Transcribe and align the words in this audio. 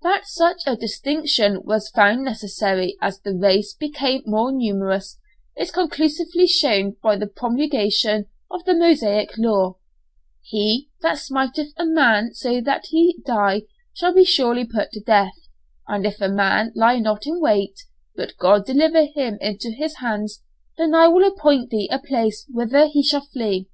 That 0.00 0.24
such 0.26 0.62
a 0.66 0.74
distinction 0.74 1.60
was 1.64 1.90
found 1.90 2.24
necessary 2.24 2.96
as 3.02 3.20
the 3.20 3.34
race 3.34 3.74
became 3.74 4.22
more 4.24 4.50
numerous, 4.50 5.18
is 5.54 5.70
conclusively 5.70 6.46
shown 6.46 6.96
by 7.02 7.16
the 7.16 7.26
promulgation 7.26 8.24
of 8.50 8.64
the 8.64 8.72
Mosaic 8.72 9.36
law: 9.36 9.76
"He 10.40 10.88
that 11.02 11.18
smiteth 11.18 11.74
a 11.76 11.84
man 11.84 12.32
so 12.32 12.62
that 12.62 12.86
he 12.86 13.20
die 13.26 13.64
shall 13.92 14.14
be 14.14 14.24
surely 14.24 14.64
put 14.64 14.92
to 14.92 15.00
death, 15.02 15.36
and 15.86 16.06
if 16.06 16.22
a 16.22 16.30
man 16.30 16.72
lie 16.74 16.98
not 16.98 17.26
in 17.26 17.38
wait, 17.38 17.74
but 18.14 18.38
God 18.38 18.64
deliver 18.64 19.04
him 19.04 19.36
into 19.42 19.70
his 19.70 19.96
hand, 19.96 20.30
then 20.78 20.94
I 20.94 21.08
will 21.08 21.28
appoint 21.28 21.68
thee 21.68 21.90
a 21.92 21.98
place 21.98 22.46
whither 22.48 22.86
he 22.86 23.02
shall 23.02 23.26
flee." 23.26 23.68